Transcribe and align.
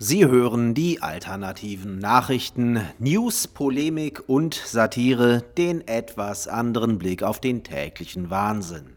Sie 0.00 0.24
hören 0.24 0.74
die 0.74 1.02
alternativen 1.02 1.98
Nachrichten, 1.98 2.80
News, 3.00 3.48
Polemik 3.48 4.22
und 4.28 4.54
Satire, 4.54 5.42
den 5.56 5.88
etwas 5.88 6.46
anderen 6.46 6.98
Blick 6.98 7.24
auf 7.24 7.40
den 7.40 7.64
täglichen 7.64 8.30
Wahnsinn. 8.30 8.92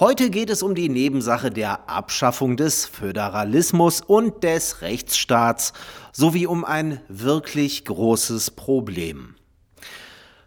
Heute 0.00 0.30
geht 0.30 0.50
es 0.50 0.64
um 0.64 0.74
die 0.74 0.88
Nebensache 0.88 1.52
der 1.52 1.88
Abschaffung 1.88 2.56
des 2.56 2.86
Föderalismus 2.86 4.00
und 4.00 4.42
des 4.42 4.82
Rechtsstaats 4.82 5.74
sowie 6.10 6.48
um 6.48 6.64
ein 6.64 7.00
wirklich 7.06 7.84
großes 7.84 8.50
Problem. 8.50 9.36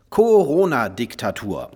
Corona-Diktatur. 0.09 1.71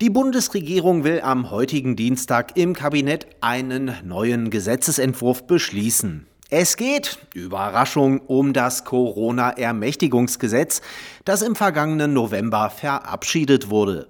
Die 0.00 0.08
Bundesregierung 0.08 1.04
will 1.04 1.20
am 1.20 1.50
heutigen 1.50 1.94
Dienstag 1.94 2.56
im 2.56 2.72
Kabinett 2.72 3.26
einen 3.42 3.92
neuen 4.02 4.48
Gesetzesentwurf 4.48 5.46
beschließen. 5.46 6.27
Es 6.50 6.78
geht, 6.78 7.18
Überraschung, 7.34 8.20
um 8.20 8.54
das 8.54 8.86
Corona-Ermächtigungsgesetz, 8.86 10.80
das 11.26 11.42
im 11.42 11.54
vergangenen 11.54 12.14
November 12.14 12.70
verabschiedet 12.70 13.68
wurde. 13.68 14.08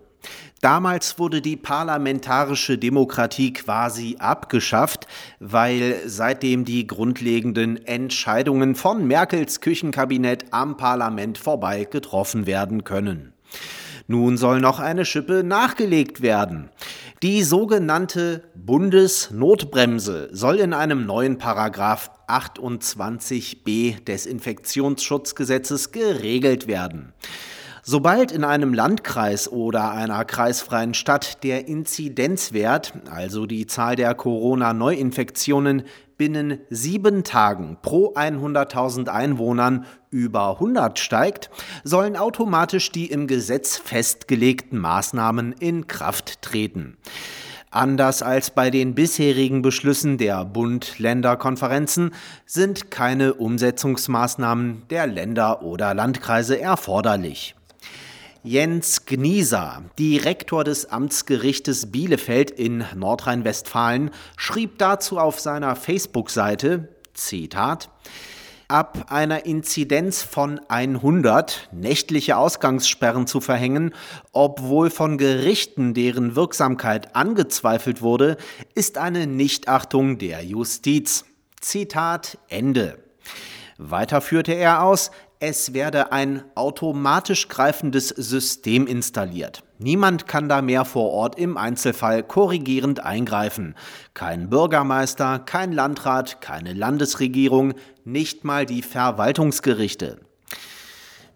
Damals 0.60 1.18
wurde 1.18 1.42
die 1.42 1.56
parlamentarische 1.56 2.78
Demokratie 2.78 3.52
quasi 3.52 4.18
abgeschafft, 4.20 5.08
weil 5.40 5.96
seitdem 6.06 6.64
die 6.64 6.86
grundlegenden 6.86 7.84
Entscheidungen 7.84 8.76
von 8.76 9.04
Merkels 9.08 9.60
Küchenkabinett 9.60 10.44
am 10.52 10.76
Parlament 10.76 11.38
vorbei 11.38 11.88
getroffen 11.90 12.46
werden 12.46 12.84
können. 12.84 13.32
Nun 14.06 14.36
soll 14.36 14.60
noch 14.60 14.78
eine 14.78 15.04
Schippe 15.04 15.42
nachgelegt 15.42 16.22
werden. 16.22 16.70
Die 17.24 17.42
sogenannte 17.42 18.44
Bundesnotbremse 18.54 20.28
soll 20.30 20.60
in 20.60 20.72
einem 20.72 21.04
neuen 21.04 21.36
Paragraph 21.36 22.12
28b 22.28 24.04
des 24.04 24.24
Infektionsschutzgesetzes 24.24 25.90
geregelt 25.90 26.68
werden. 26.68 27.12
Sobald 27.90 28.32
in 28.32 28.44
einem 28.44 28.74
Landkreis 28.74 29.50
oder 29.50 29.92
einer 29.92 30.22
kreisfreien 30.26 30.92
Stadt 30.92 31.42
der 31.42 31.68
Inzidenzwert, 31.68 32.92
also 33.10 33.46
die 33.46 33.66
Zahl 33.66 33.96
der 33.96 34.14
Corona-Neuinfektionen, 34.14 35.84
binnen 36.18 36.58
sieben 36.68 37.24
Tagen 37.24 37.78
pro 37.80 38.12
100.000 38.12 39.08
Einwohnern 39.08 39.86
über 40.10 40.50
100 40.50 40.98
steigt, 40.98 41.48
sollen 41.82 42.18
automatisch 42.18 42.92
die 42.92 43.06
im 43.06 43.26
Gesetz 43.26 43.78
festgelegten 43.78 44.78
Maßnahmen 44.78 45.52
in 45.52 45.86
Kraft 45.86 46.42
treten. 46.42 46.98
Anders 47.70 48.22
als 48.22 48.50
bei 48.50 48.68
den 48.68 48.94
bisherigen 48.94 49.62
Beschlüssen 49.62 50.18
der 50.18 50.44
Bund-Länder-Konferenzen 50.44 52.10
sind 52.44 52.90
keine 52.90 53.32
Umsetzungsmaßnahmen 53.32 54.82
der 54.90 55.06
Länder 55.06 55.62
oder 55.62 55.94
Landkreise 55.94 56.60
erforderlich. 56.60 57.54
Jens 58.48 59.04
Gnieser, 59.04 59.82
Direktor 59.98 60.64
des 60.64 60.90
Amtsgerichtes 60.90 61.92
Bielefeld 61.92 62.50
in 62.50 62.82
Nordrhein-Westfalen, 62.94 64.10
schrieb 64.38 64.78
dazu 64.78 65.18
auf 65.18 65.38
seiner 65.38 65.76
Facebook-Seite, 65.76 66.88
Zitat, 67.12 67.90
ab 68.66 69.08
einer 69.10 69.44
Inzidenz 69.44 70.22
von 70.22 70.62
100 70.66 71.68
nächtliche 71.72 72.38
Ausgangssperren 72.38 73.26
zu 73.26 73.42
verhängen, 73.42 73.92
obwohl 74.32 74.88
von 74.88 75.18
Gerichten 75.18 75.92
deren 75.92 76.34
Wirksamkeit 76.34 77.14
angezweifelt 77.14 78.00
wurde, 78.00 78.38
ist 78.74 78.96
eine 78.96 79.26
Nichtachtung 79.26 80.16
der 80.16 80.42
Justiz. 80.42 81.26
Zitat 81.60 82.38
Ende. 82.48 82.98
Weiter 83.76 84.22
führte 84.22 84.54
er 84.54 84.82
aus, 84.82 85.10
es 85.40 85.72
werde 85.72 86.12
ein 86.12 86.42
automatisch 86.54 87.48
greifendes 87.48 88.08
System 88.08 88.86
installiert. 88.86 89.62
Niemand 89.78 90.26
kann 90.26 90.48
da 90.48 90.62
mehr 90.62 90.84
vor 90.84 91.10
Ort 91.10 91.38
im 91.38 91.56
Einzelfall 91.56 92.24
korrigierend 92.24 93.00
eingreifen. 93.00 93.76
Kein 94.14 94.50
Bürgermeister, 94.50 95.38
kein 95.38 95.72
Landrat, 95.72 96.40
keine 96.40 96.72
Landesregierung, 96.72 97.74
nicht 98.04 98.44
mal 98.44 98.66
die 98.66 98.82
Verwaltungsgerichte. 98.82 100.18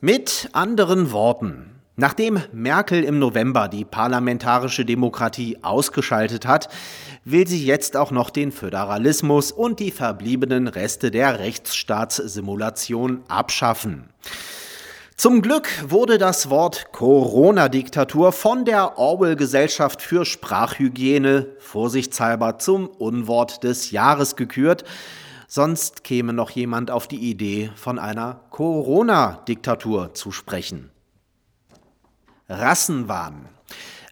Mit 0.01 0.49
anderen 0.53 1.13
Worten, 1.13 1.82
Nachdem 2.03 2.41
Merkel 2.53 3.05
im 3.05 3.21
November 3.21 3.69
die 3.69 3.85
parlamentarische 3.85 4.85
Demokratie 4.85 5.59
ausgeschaltet 5.63 6.49
hat, 6.49 6.69
will 7.25 7.47
sie 7.47 7.65
jetzt 7.65 7.97
auch 7.97 8.11
noch 8.11 8.31
den 8.31 8.51
Föderalismus 8.51 9.53
und 9.53 9.79
die 9.79 9.93
verbliebenen 9.93 10.67
Reste 10.67 11.13
der 11.13 11.39
Rechtsstaatssimulation 11.39 13.23
abschaffen. 13.29 14.09
Zum 15.17 15.43
Glück 15.43 15.69
wurde 15.89 16.19
das 16.19 16.51
Wort 16.51 16.91
Corona-Diktatur 16.91 18.33
von 18.33 18.65
der 18.65 18.99
Orwell-Gesellschaft 18.99 20.03
für 20.03 20.25
Sprachhygiene 20.25 21.55
vorsichtshalber 21.61 22.59
zum 22.59 22.89
Unwort 22.89 23.63
des 23.63 23.93
Jahres 23.93 24.35
gekürt. 24.35 24.83
Sonst 25.47 26.03
käme 26.03 26.33
noch 26.33 26.51
jemand 26.51 26.91
auf 26.91 27.07
die 27.07 27.31
Idee, 27.31 27.71
von 27.77 28.01
einer 28.01 28.41
Corona-Diktatur 28.51 30.15
zu 30.15 30.33
sprechen. 30.33 30.92
Rassenwahn. 32.49 33.49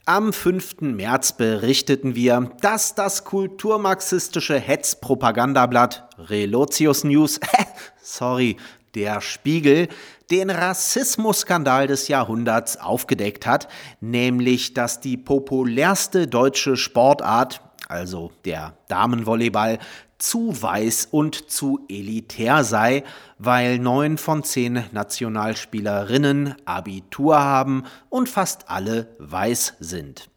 Am 0.06 0.32
5. 0.32 0.80
März 0.80 1.32
berichteten 1.32 2.14
wir, 2.14 2.50
dass 2.60 2.94
das 2.94 3.24
kulturmarxistische 3.24 4.58
Hetzpropagandablatt 4.58 6.08
Relotius 6.18 7.04
News, 7.04 7.38
sorry, 8.02 8.56
der 8.94 9.20
Spiegel, 9.20 9.88
den 10.30 10.50
Rassismusskandal 10.50 11.86
des 11.86 12.08
Jahrhunderts 12.08 12.76
aufgedeckt 12.76 13.46
hat, 13.46 13.68
nämlich 14.00 14.74
dass 14.74 15.00
die 15.00 15.16
populärste 15.16 16.26
deutsche 16.26 16.76
Sportart, 16.76 17.60
also 17.90 18.30
der 18.44 18.74
Damenvolleyball, 18.88 19.78
zu 20.18 20.60
weiß 20.60 21.08
und 21.10 21.50
zu 21.50 21.80
elitär 21.88 22.62
sei, 22.62 23.04
weil 23.38 23.78
neun 23.78 24.18
von 24.18 24.44
zehn 24.44 24.84
Nationalspielerinnen 24.92 26.54
Abitur 26.66 27.40
haben 27.40 27.84
und 28.10 28.28
fast 28.28 28.68
alle 28.68 29.08
weiß 29.18 29.74
sind. 29.80 30.28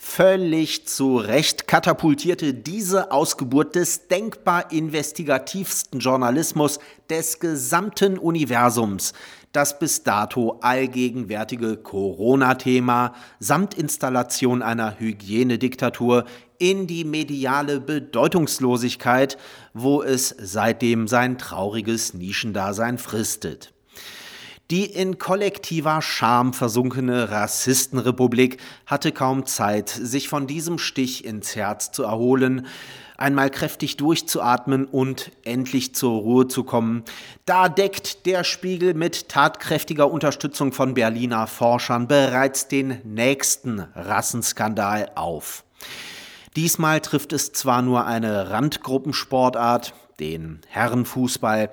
Völlig 0.00 0.86
zu 0.86 1.18
Recht 1.18 1.66
katapultierte 1.66 2.54
diese 2.54 3.10
Ausgeburt 3.10 3.74
des 3.74 4.08
denkbar 4.08 4.72
investigativsten 4.72 6.00
Journalismus 6.00 6.78
des 7.10 7.40
gesamten 7.40 8.16
Universums 8.16 9.12
das 9.56 9.78
bis 9.78 10.02
dato 10.02 10.58
allgegenwärtige 10.60 11.78
Corona-Thema 11.78 13.14
samt 13.40 13.72
Installation 13.72 14.60
einer 14.60 15.00
Hygienediktatur 15.00 16.26
in 16.58 16.86
die 16.86 17.04
mediale 17.04 17.80
Bedeutungslosigkeit, 17.80 19.38
wo 19.72 20.02
es 20.02 20.34
seitdem 20.38 21.08
sein 21.08 21.38
trauriges 21.38 22.12
Nischendasein 22.12 22.98
fristet. 22.98 23.72
Die 24.72 24.84
in 24.84 25.18
kollektiver 25.18 26.02
Scham 26.02 26.52
versunkene 26.52 27.30
Rassistenrepublik 27.30 28.58
hatte 28.84 29.12
kaum 29.12 29.46
Zeit, 29.46 29.88
sich 29.88 30.28
von 30.28 30.48
diesem 30.48 30.78
Stich 30.78 31.24
ins 31.24 31.54
Herz 31.54 31.92
zu 31.92 32.02
erholen, 32.02 32.66
einmal 33.16 33.48
kräftig 33.48 33.96
durchzuatmen 33.96 34.84
und 34.84 35.30
endlich 35.44 35.94
zur 35.94 36.18
Ruhe 36.18 36.48
zu 36.48 36.64
kommen. 36.64 37.04
Da 37.44 37.68
deckt 37.68 38.26
der 38.26 38.42
Spiegel 38.42 38.94
mit 38.94 39.28
tatkräftiger 39.28 40.10
Unterstützung 40.10 40.72
von 40.72 40.94
Berliner 40.94 41.46
Forschern 41.46 42.08
bereits 42.08 42.66
den 42.66 42.98
nächsten 43.04 43.78
Rassenskandal 43.94 45.12
auf. 45.14 45.62
Diesmal 46.56 47.02
trifft 47.02 47.34
es 47.34 47.52
zwar 47.52 47.82
nur 47.82 48.06
eine 48.06 48.48
Randgruppensportart, 48.50 49.92
den 50.18 50.62
Herrenfußball, 50.68 51.70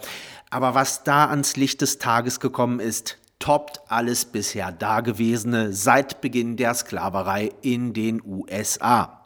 aber 0.49 0.75
was 0.75 1.05
da 1.05 1.29
ans 1.29 1.55
Licht 1.55 1.79
des 1.79 1.99
Tages 1.99 2.41
gekommen 2.41 2.81
ist, 2.81 3.17
toppt 3.39 3.79
alles 3.87 4.25
bisher 4.25 4.73
Dagewesene 4.73 5.71
seit 5.71 6.19
Beginn 6.19 6.57
der 6.57 6.73
Sklaverei 6.73 7.51
in 7.61 7.93
den 7.93 8.21
USA. 8.25 9.25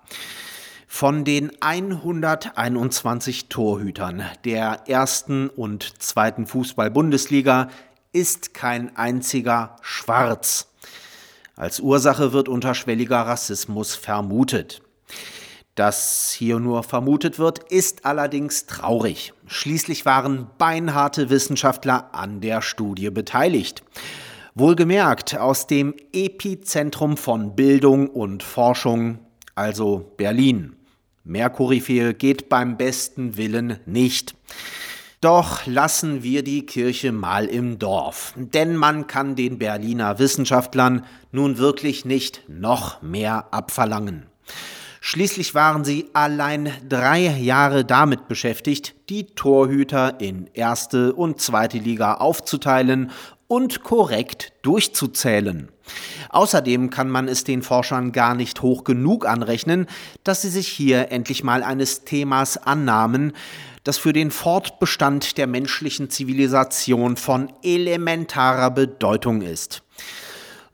Von 0.88 1.25
den 1.25 1.51
121 1.59 3.50
Torhütern 3.50 4.24
der 4.45 4.83
ersten 4.88 5.50
und 5.50 6.04
zweiten 6.04 6.45
Fußball-Bundesliga 6.45 7.69
ist 8.12 8.54
kein 8.54 8.95
einziger 8.95 9.77
schwarz. 9.81 10.68
Als 11.56 11.80
Ursache 11.80 12.31
wird 12.31 12.48
unterschwelliger 12.48 13.21
Rassismus 13.21 13.95
vermutet. 13.95 14.83
Dass 15.77 16.31
hier 16.31 16.59
nur 16.59 16.81
vermutet 16.81 17.38
wird, 17.38 17.59
ist 17.71 18.03
allerdings 18.03 18.65
traurig. 18.65 19.31
Schließlich 19.45 20.06
waren 20.07 20.47
beinharte 20.57 21.29
Wissenschaftler 21.29 22.15
an 22.15 22.41
der 22.41 22.63
Studie 22.63 23.12
beteiligt. 23.12 23.83
Wohlgemerkt 24.56 25.38
aus 25.38 25.68
dem 25.68 25.94
Epizentrum 26.13 27.15
von 27.15 27.56
Bildung 27.56 28.09
und 28.09 28.41
Forschung, 28.41 29.19
also 29.53 30.12
Berlin. 30.18 30.75
Mehr 31.24 31.51
geht 32.18 32.50
beim 32.50 32.75
besten 32.75 33.38
Willen 33.38 33.77
nicht. 33.85 34.33
Doch 35.21 35.68
lassen 35.68 36.23
wir 36.23 36.44
die 36.44 36.65
Kirche 36.65 37.12
mal 37.12 37.45
im 37.45 37.77
Dorf, 37.77 38.33
denn 38.35 38.75
man 38.77 39.06
kann 39.06 39.35
den 39.35 39.59
Berliner 39.59 40.18
Wissenschaftlern 40.18 41.06
nun 41.31 41.59
wirklich 41.59 42.03
nicht 42.03 42.41
noch 42.47 43.03
mehr 43.03 43.53
abverlangen. 43.53 44.25
Schließlich 45.01 45.55
waren 45.55 45.83
sie 45.83 46.09
allein 46.13 46.71
drei 46.88 47.19
Jahre 47.19 47.85
damit 47.85 48.27
beschäftigt, 48.27 48.95
die 49.09 49.27
Torhüter 49.27 50.19
in 50.19 50.49
erste 50.53 51.13
und 51.13 51.39
zweite 51.39 51.77
Liga 51.77 52.15
aufzuteilen 52.15 53.11
und 53.47 53.83
korrekt 53.83 54.53
durchzuzählen. 54.61 55.69
Außerdem 56.29 56.89
kann 56.89 57.09
man 57.09 57.27
es 57.27 57.44
den 57.44 57.61
Forschern 57.61 58.11
gar 58.11 58.35
nicht 58.35 58.61
hoch 58.61 58.83
genug 58.83 59.25
anrechnen, 59.25 59.88
dass 60.23 60.41
sie 60.41 60.49
sich 60.49 60.67
hier 60.67 61.11
endlich 61.11 61.44
mal 61.44 61.63
eines 61.63 62.03
Themas 62.03 62.57
annahmen, 62.57 63.33
das 63.83 63.97
für 63.97 64.11
den 64.11 64.31
Fortbestand 64.31 65.38
der 65.38 65.47
menschlichen 65.47 66.09
Zivilisation 66.09 67.15
von 67.15 67.53
elementarer 67.63 68.69
Bedeutung 68.71 69.41
ist. 69.41 69.81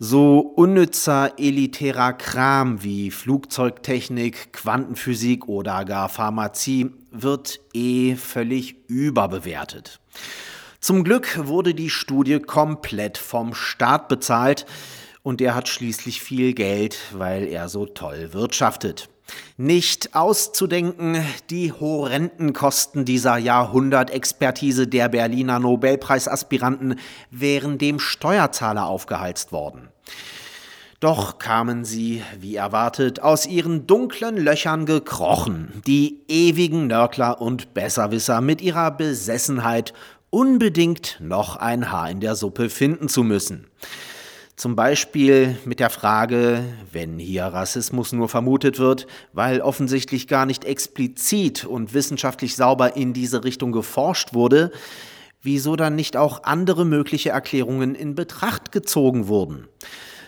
So 0.06 0.40
unnützer 0.40 1.32
elitärer 1.38 2.12
Kram 2.12 2.84
wie 2.84 3.10
Flugzeugtechnik, 3.10 4.52
Quantenphysik 4.52 5.48
oder 5.48 5.86
gar 5.86 6.10
Pharmazie 6.10 6.92
wird 7.12 7.62
eh 7.74 8.18
völlig 8.18 8.76
überbewertet. 8.90 10.02
Zum 10.82 11.06
Glück 11.06 11.48
wurde 11.48 11.74
die 11.74 11.90
Studie 11.90 12.40
komplett 12.40 13.18
vom 13.18 13.54
Staat 13.54 14.10
bezahlt 14.10 14.66
und 15.22 15.40
er 15.40 15.56
hat 15.56 15.70
schließlich 15.70 16.22
viel 16.22 16.54
Geld, 16.54 16.98
weil 17.14 17.48
er 17.48 17.70
so 17.70 17.86
toll 17.86 18.34
wirtschaftet. 18.34 19.08
Nicht 19.58 20.16
auszudenken 20.16 21.24
die 21.50 21.72
horrenden 21.72 22.54
Kosten 22.54 23.06
dieser 23.06 23.38
Jahrhundertexpertise 23.38 24.88
der 24.88 25.10
Berliner 25.10 25.60
Nobelpreisaspiranten 25.60 27.00
wären 27.30 27.78
dem 27.78 28.00
Steuerzahler 28.00 28.88
aufgeheizt 28.88 29.52
worden. 29.52 29.90
Doch 31.00 31.38
kamen 31.38 31.84
sie, 31.84 32.24
wie 32.40 32.56
erwartet, 32.56 33.22
aus 33.22 33.46
ihren 33.46 33.88
dunklen 33.88 34.38
Löchern 34.38 34.86
gekrochen, 34.86 35.82
die 35.86 36.22
ewigen 36.30 36.88
Nörgler 36.88 37.42
und 37.42 37.74
Besserwisser 37.74 38.40
mit 38.40 38.62
ihrer 38.62 38.90
Besessenheit 38.90 39.94
unbedingt 40.30 41.18
noch 41.20 41.58
ein 41.58 41.92
Haar 41.92 42.10
in 42.10 42.22
der 42.22 42.36
Suppe 42.36 42.70
finden 42.70 43.10
zu 43.10 43.24
müssen. 43.24 43.68
Zum 44.56 44.76
Beispiel 44.76 45.58
mit 45.66 45.80
der 45.80 45.90
Frage, 45.90 46.64
wenn 46.92 47.18
hier 47.18 47.46
Rassismus 47.46 48.14
nur 48.14 48.30
vermutet 48.30 48.78
wird, 48.78 49.08
weil 49.34 49.62
offensichtlich 49.62 50.28
gar 50.28 50.46
nicht 50.46 50.64
explizit 50.64 51.66
und 51.66 51.96
wissenschaftlich 51.96 52.56
sauber 52.56 52.96
in 52.96 53.14
diese 53.14 53.44
Richtung 53.44 53.72
geforscht 53.72 54.36
wurde, 54.36 54.72
wieso 55.42 55.76
dann 55.76 55.96
nicht 55.96 56.18
auch 56.18 56.44
andere 56.44 56.86
mögliche 56.86 57.32
Erklärungen 57.32 57.96
in 57.96 58.14
Betracht 58.14 58.72
gezogen 58.72 59.28
wurden. 59.28 59.68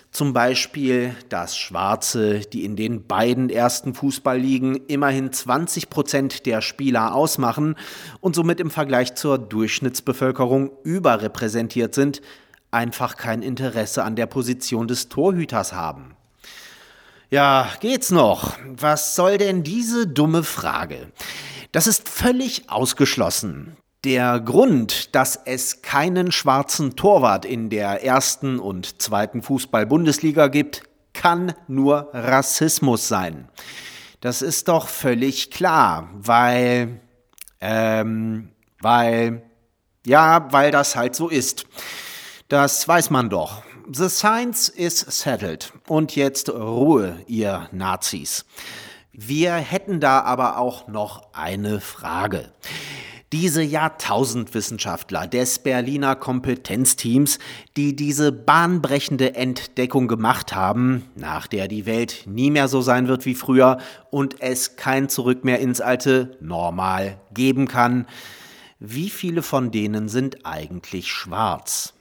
Zum 0.10 0.34
Beispiel, 0.34 1.14
dass 1.28 1.58
Schwarze, 1.58 2.40
die 2.40 2.64
in 2.64 2.78
den 2.78 3.06
beiden 3.06 3.50
ersten 3.50 3.94
Fußballligen 3.94 4.88
immerhin 4.88 5.34
20 5.34 5.90
Prozent 5.90 6.46
der 6.46 6.62
Spieler 6.62 7.14
ausmachen 7.14 7.76
und 8.22 8.34
somit 8.34 8.62
im 8.62 8.72
Vergleich 8.72 9.16
zur 9.16 9.38
Durchschnittsbevölkerung 9.38 10.72
überrepräsentiert 10.84 11.94
sind, 11.94 12.22
einfach 12.76 13.18
kein 13.18 13.42
Interesse 13.42 14.04
an 14.04 14.16
der 14.16 14.28
Position 14.28 14.88
des 14.88 15.10
Torhüters 15.10 15.74
haben. 15.74 16.16
Ja, 17.32 17.70
geht's 17.80 18.12
noch? 18.12 18.58
Was 18.68 19.16
soll 19.16 19.40
denn 19.40 19.64
diese 19.64 20.06
dumme 20.06 20.44
Frage? 20.44 21.12
Das 21.72 21.88
ist 21.88 22.08
völlig 22.08 22.70
ausgeschlossen. 22.70 23.76
Der 24.04 24.40
Grund, 24.40 25.16
dass 25.16 25.40
es 25.46 25.82
keinen 25.82 26.32
schwarzen 26.32 26.96
Torwart 26.96 27.44
in 27.44 27.72
der 27.72 28.04
ersten 28.04 28.60
und 28.60 29.02
zweiten 29.02 29.42
Fußball-Bundesliga 29.42 30.48
gibt, 30.48 30.84
kann 31.14 31.54
nur 31.68 32.10
Rassismus 32.14 33.08
sein. 33.08 33.50
Das 34.22 34.42
ist 34.42 34.68
doch 34.68 34.88
völlig 34.88 35.50
klar, 35.50 36.10
weil, 36.14 37.00
ähm, 37.62 38.50
weil, 38.80 39.42
ja, 40.06 40.48
weil 40.52 40.72
das 40.72 40.96
halt 40.96 41.16
so 41.16 41.30
ist. 41.30 41.66
Das 42.48 42.88
weiß 42.88 43.10
man 43.10 43.32
doch. 43.32 43.64
The 43.92 44.08
science 44.08 44.70
is 44.70 45.00
settled. 45.00 45.74
Und 45.88 46.16
jetzt 46.16 46.48
Ruhe, 46.50 47.18
ihr 47.26 47.68
Nazis. 47.72 48.46
Wir 49.12 49.54
hätten 49.54 50.00
da 50.00 50.22
aber 50.22 50.60
auch 50.60 50.88
noch 50.88 51.34
eine 51.34 51.82
Frage. 51.82 52.52
Diese 53.34 53.64
Jahrtausendwissenschaftler 53.64 55.26
des 55.26 55.58
Berliner 55.58 56.16
Kompetenzteams, 56.16 57.40
die 57.78 57.96
diese 57.96 58.32
bahnbrechende 58.32 59.34
Entdeckung 59.34 60.08
gemacht 60.08 60.54
haben, 60.54 61.10
nach 61.16 61.48
der 61.48 61.68
die 61.68 61.88
Welt 61.88 62.26
nie 62.28 62.52
mehr 62.52 62.68
so 62.68 62.82
sein 62.82 63.08
wird 63.08 63.26
wie 63.26 63.34
früher 63.34 63.80
und 64.12 64.40
es 64.42 64.76
kein 64.76 65.10
Zurück 65.10 65.44
mehr 65.44 65.60
ins 65.60 65.82
alte 65.82 66.38
Normal 66.42 67.20
geben 67.34 67.68
kann, 67.68 68.06
wie 68.80 69.10
viele 69.10 69.42
von 69.42 69.72
denen 69.72 70.10
sind 70.10 70.46
eigentlich 70.46 71.12
schwarz? 71.12 71.96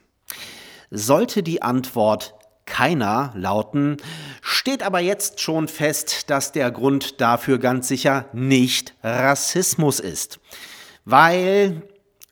Sollte 0.97 1.43
die 1.43 1.61
Antwort 1.61 2.35
keiner 2.65 3.31
lauten, 3.35 3.97
steht 4.41 4.81
aber 4.81 4.99
jetzt 4.99 5.39
schon 5.39 5.67
fest, 5.67 6.29
dass 6.29 6.51
der 6.51 6.71
Grund 6.71 7.21
dafür 7.21 7.59
ganz 7.59 7.87
sicher 7.87 8.25
nicht 8.33 8.95
Rassismus 9.03 9.99
ist 9.99 10.39
weil, 11.05 11.83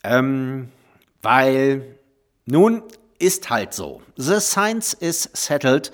ähm, 0.04 0.70
weil, 1.22 2.00
nun 2.46 2.84
ist 3.20 3.50
halt 3.50 3.74
so. 3.74 4.02
The 4.18 4.40
science 4.40 4.94
is 4.94 5.30
settled. 5.32 5.92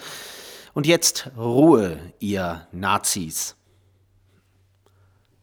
Und 0.74 0.88
jetzt 0.88 1.30
Ruhe, 1.38 2.00
ihr 2.20 2.68
Nazis. 2.72 3.56